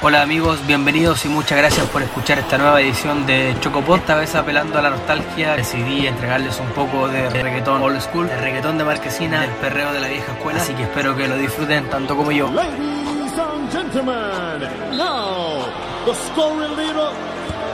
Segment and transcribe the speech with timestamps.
[0.00, 3.96] Hola amigos, bienvenidos y muchas gracias por escuchar esta nueva edición de Chocopod.
[3.96, 8.36] Esta vez apelando a la nostalgia, decidí entregarles un poco de reggaetón old school, de
[8.36, 11.90] reggaetón de marquesina, el perreo de la vieja escuela, así que espero que lo disfruten
[11.90, 12.48] tanto como yo.
[12.48, 15.66] Ladies and gentlemen, now
[16.06, 17.10] the scoring leader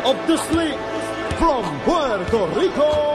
[0.07, 0.79] of this league
[1.39, 3.15] from Puerto Rico.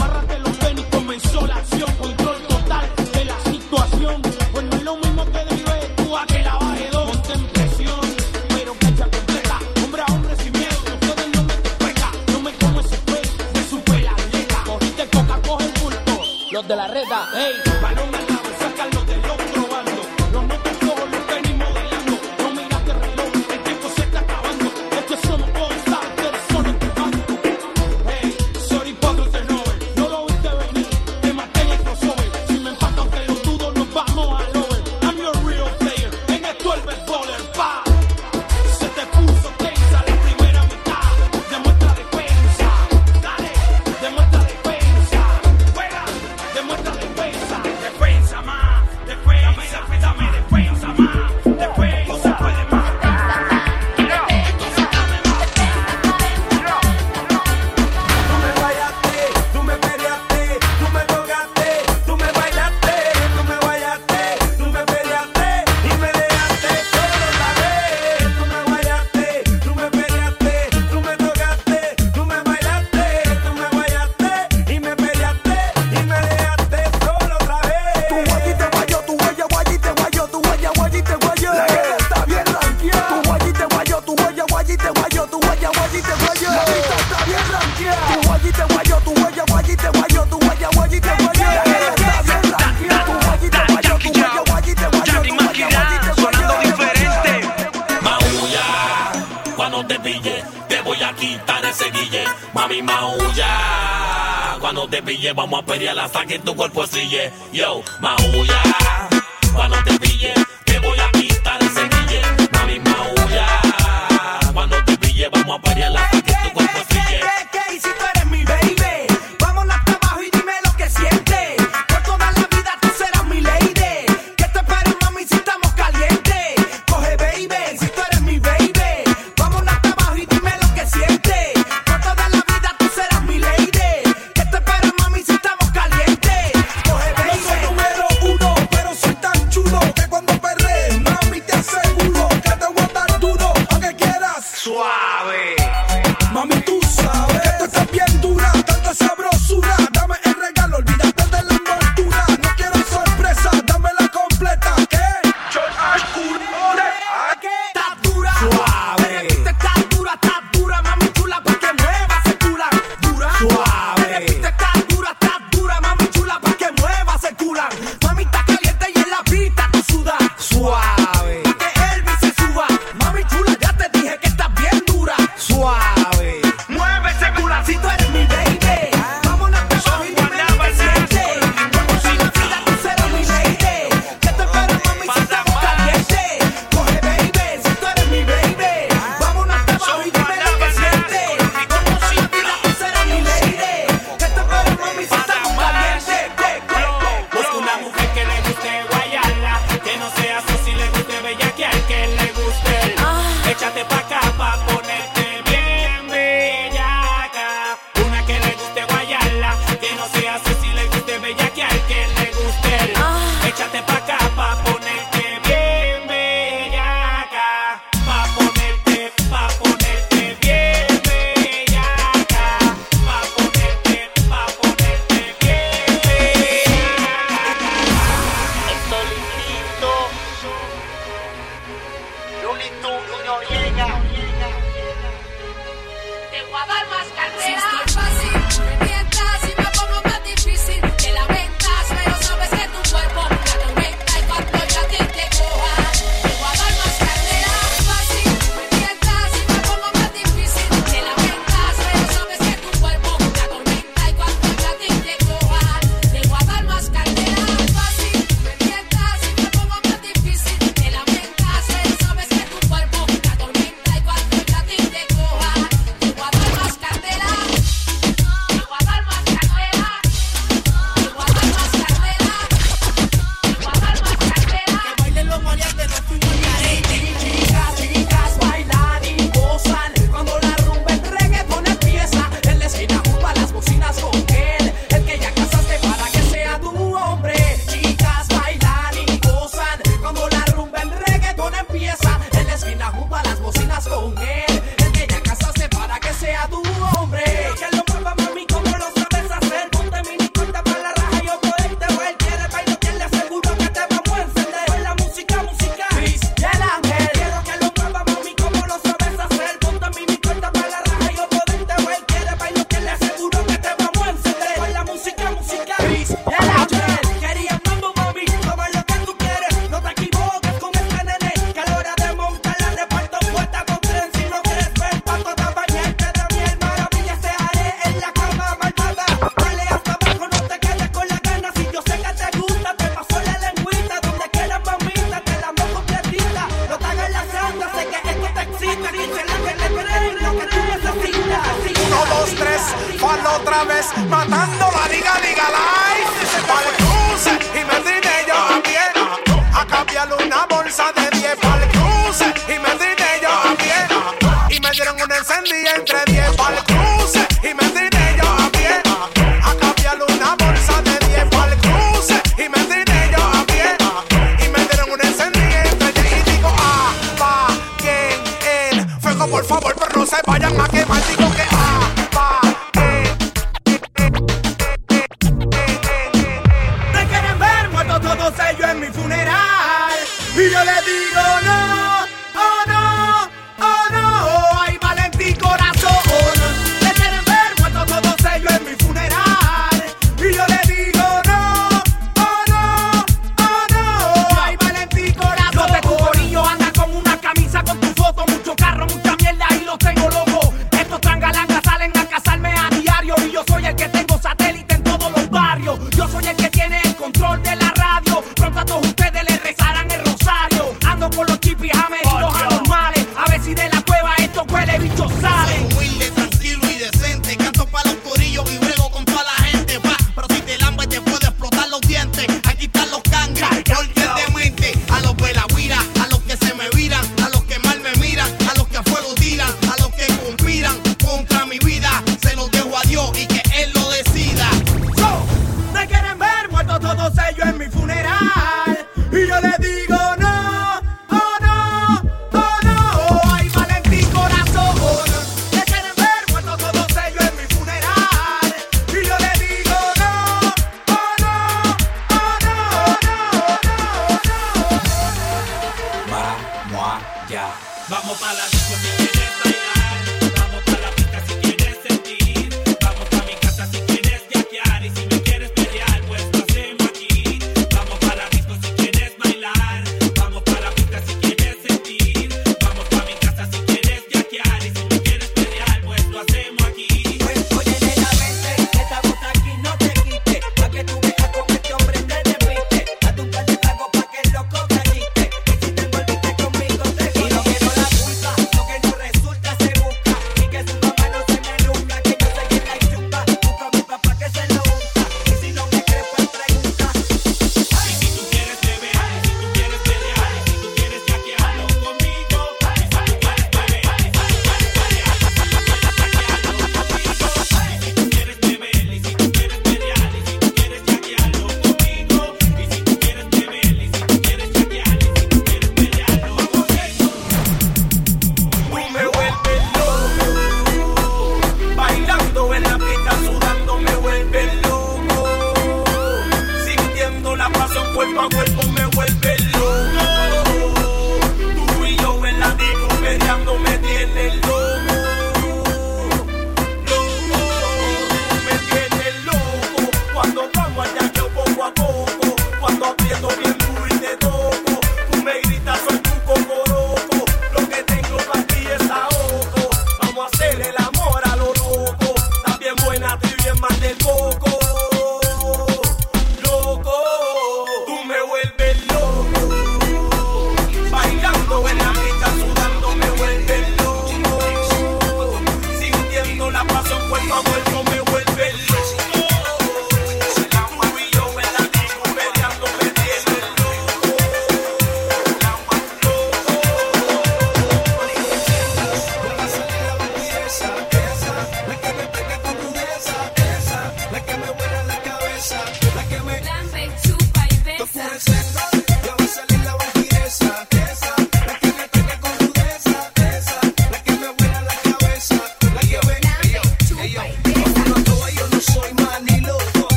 [0.00, 4.22] Amárrate los tenis, comenzó la acción, control total de la situación.
[4.52, 7.10] Pues es lo mismo que derive tú a que la baje dos.
[7.10, 8.00] Ponte presión,
[8.48, 10.76] pero cacha completa, hombre a hombre sin miedo.
[10.94, 14.62] Ustedes no me pega, no me como ese pez de su super atleta.
[14.64, 17.69] Cogiste coca, coge el bulto, los de la reta, hey.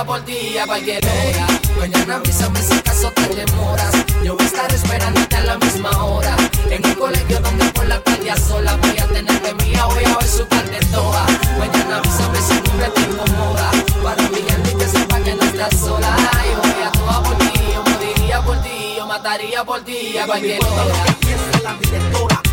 [0.00, 1.46] Mataría por ti a cualquier hora.
[1.78, 3.92] Mañana avísame si acaso te demoras.
[4.22, 6.36] Yo voy a estar esperándote a la misma hora.
[6.70, 10.16] En el colegio donde por la tarde a sola voy a tenerte mía, voy a
[10.18, 11.26] besuquearte toda.
[11.58, 13.70] Mañana avísame si me te incomoda.
[14.02, 16.16] Para brillar y que sepa que no estás sola.
[16.50, 20.26] Yo voy a toda por ti, yo moriría por ti, yo mataría por ti a
[20.26, 21.04] cualquier hora.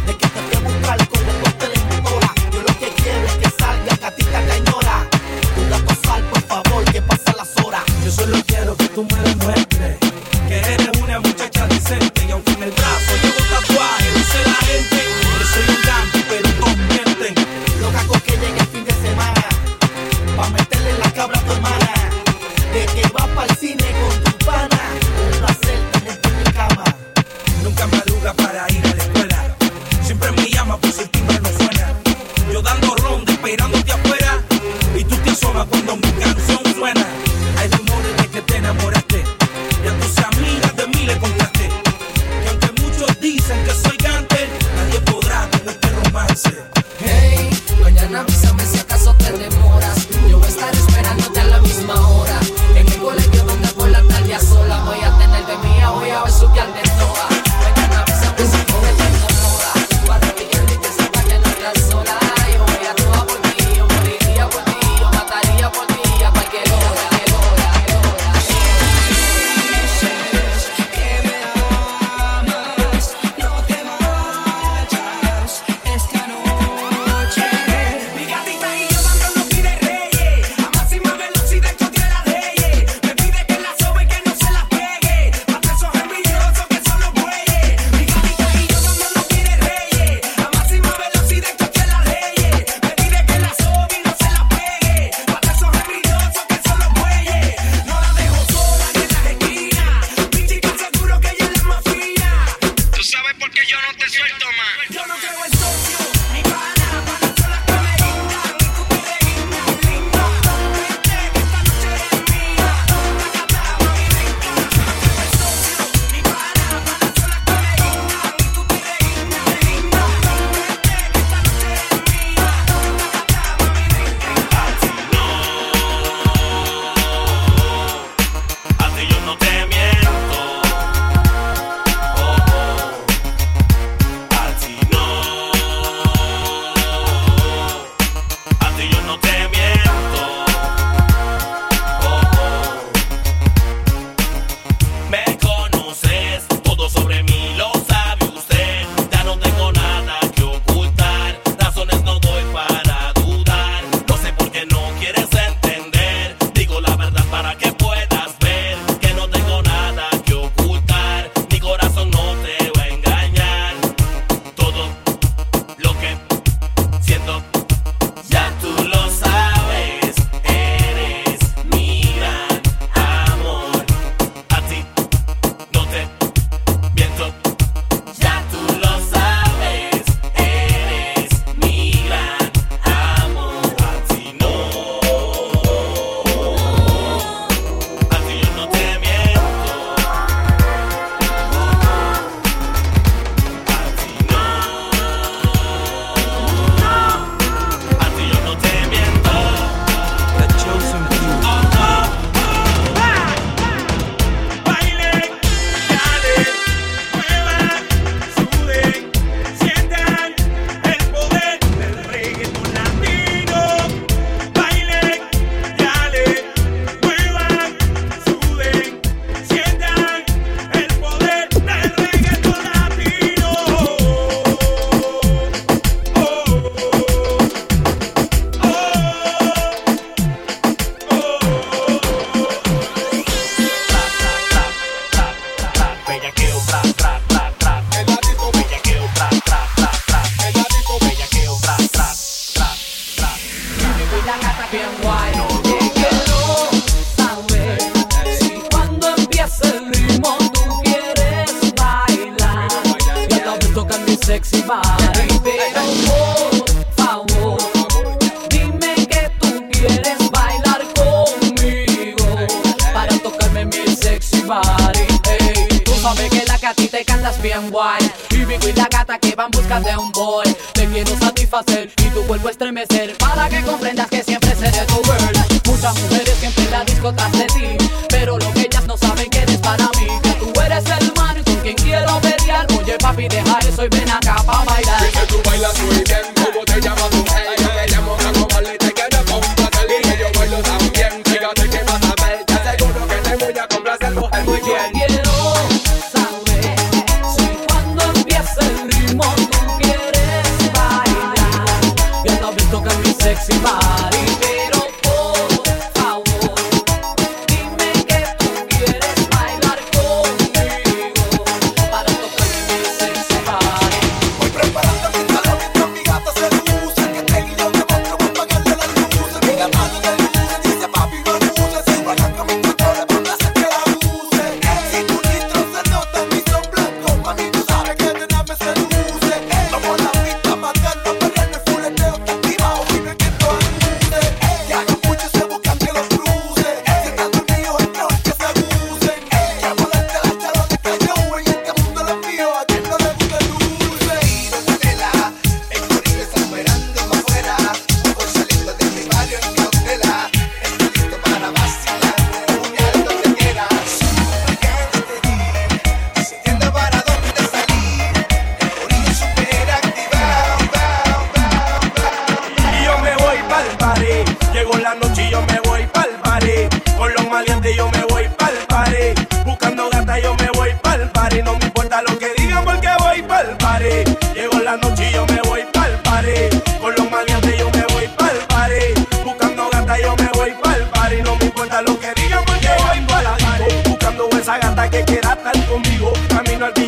[0.06, 1.68] de que te fui el corte.
[2.52, 5.17] Yo lo que quiero es que salga gatita pasar, por
[6.48, 7.84] favor, que pasa las horas.
[8.04, 10.07] Yo solo quiero que tú me demuestres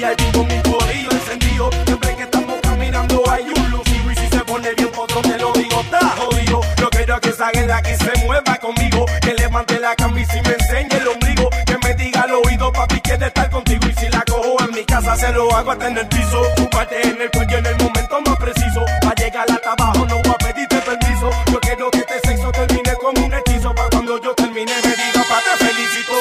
[0.10, 1.70] allí con mi corillo encendido.
[1.86, 4.12] Siempre que estamos caminando hay un lucido.
[4.12, 6.62] Y si se pone bien otro te lo digo, está jodido.
[6.78, 9.06] Yo quiero que esa guerra que se mueva conmigo.
[9.22, 11.50] Que levante la camisa y me enseñe el ombligo.
[11.66, 13.86] Que me diga al oído, papi, quiere estar contigo.
[13.88, 16.42] Y si la cojo en mi casa, se lo hago hasta en el piso.
[16.56, 18.86] Tu parte en el cuello en el momento más preciso.
[19.02, 21.30] Pa' llegar hasta abajo, no voy a pedirte permiso.
[21.52, 23.74] Yo quiero que este sexo termine como un hechizo.
[23.76, 26.14] Pa' cuando yo termine, me diga, pa' te felicito.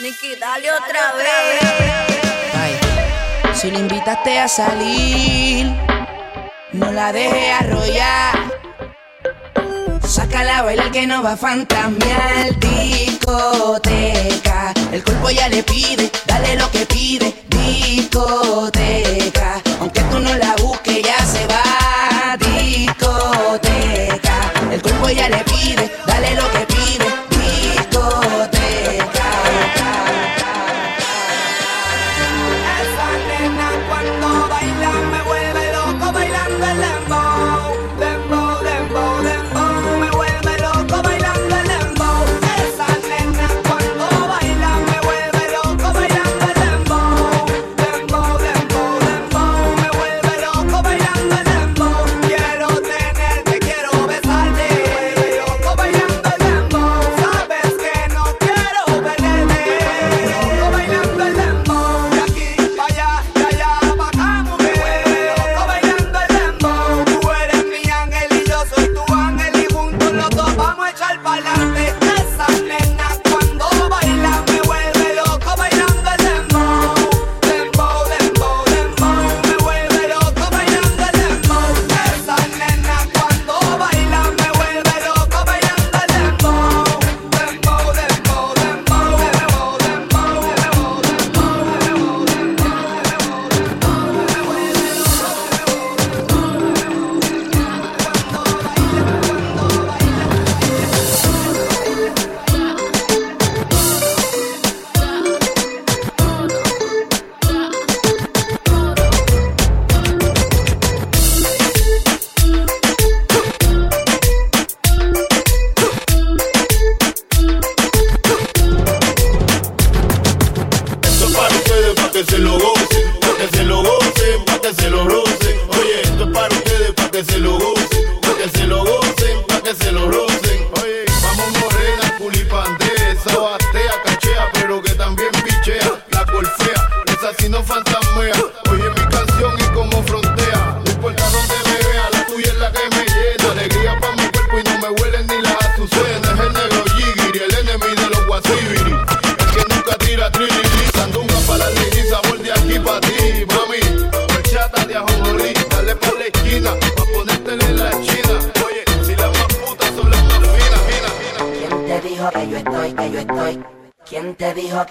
[0.00, 1.61] Niki, dale otra, vez.
[3.62, 5.72] Si la invitaste a salir,
[6.72, 8.50] no la deje arrollar.
[10.04, 13.14] Saca la baila que no va a fantasmear discoteca.
[14.90, 18.82] El cuerpo ya le pide, dale lo que pide, discoteca.
[19.78, 21.62] Aunque tú no la busques, ya se va,
[22.38, 23.20] discoteca.
[24.72, 25.51] El cuerpo ya le pide.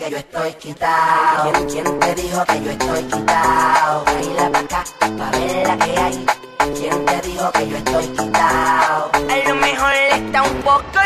[0.01, 1.67] que yo estoy quitado?
[1.67, 4.03] ¿Quién, te dijo que yo estoy quitado?
[4.05, 6.25] Baila pa' acá, pa' ver la que hay.
[6.75, 9.11] ¿Quién te dijo que yo estoy quitado?
[9.13, 10.99] A lo mejor le está un poco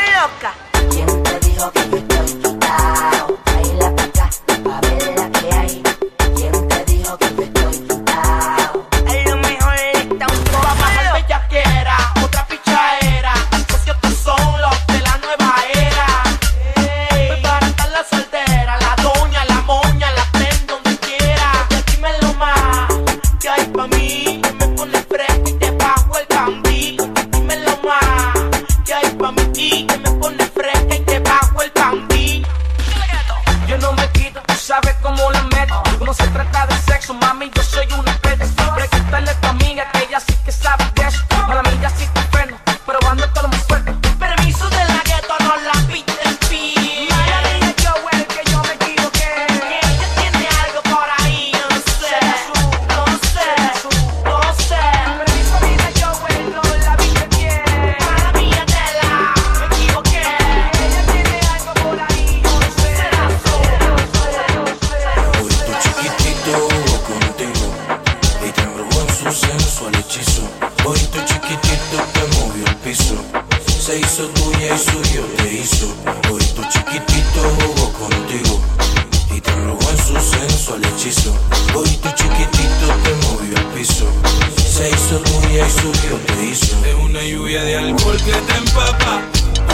[85.66, 89.20] Es una lluvia de alcohol que te empapa,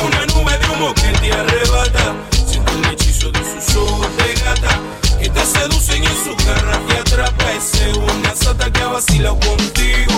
[0.06, 2.16] una nube de humo que te arrebata.
[2.48, 4.80] Siento el hechizo de sus ojos de gata,
[5.20, 7.52] que te seducen en su garra te atrapa.
[7.52, 10.11] Es una sata que ha vacilado contigo.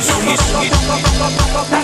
[0.00, 1.83] sugi, sugi, sugi.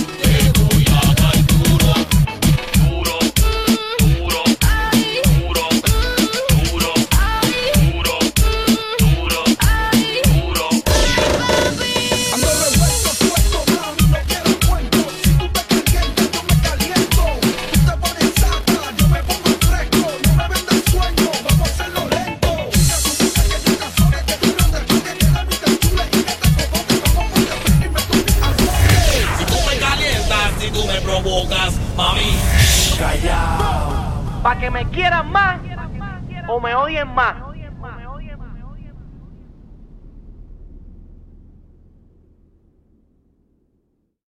[36.61, 37.40] Me odien más.